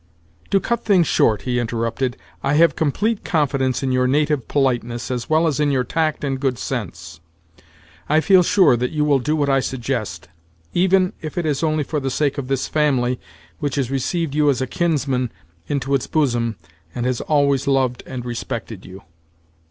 "To 0.49 0.59
cut 0.59 0.83
things 0.83 1.05
short," 1.05 1.43
he 1.43 1.59
interrupted, 1.59 2.17
"I 2.41 2.55
have 2.55 2.75
complete 2.75 3.23
confidence 3.23 3.83
in 3.83 3.91
your 3.91 4.07
native 4.07 4.47
politeness, 4.47 5.11
as 5.11 5.29
well 5.29 5.45
as 5.45 5.59
in 5.59 5.69
your 5.69 5.83
tact 5.83 6.23
and 6.23 6.39
good 6.39 6.57
sense. 6.57 7.19
I 8.09 8.19
feel 8.19 8.41
sure 8.41 8.75
that 8.75 8.89
you 8.89 9.05
will 9.05 9.19
do 9.19 9.35
what 9.35 9.47
I 9.47 9.59
suggest, 9.59 10.27
even 10.73 11.13
if 11.21 11.37
it 11.37 11.45
is 11.45 11.61
only 11.61 11.83
for 11.83 11.99
the 11.99 12.09
sake 12.09 12.39
of 12.39 12.47
this 12.47 12.67
family 12.67 13.19
which 13.59 13.75
has 13.75 13.91
received 13.91 14.33
you 14.33 14.49
as 14.49 14.59
a 14.59 14.65
kinsman 14.65 15.31
into 15.67 15.93
its 15.93 16.07
bosom 16.07 16.55
and 16.95 17.05
has 17.05 17.21
always 17.21 17.67
loved 17.67 18.01
and 18.07 18.25
respected 18.25 18.83
you." 18.87 19.03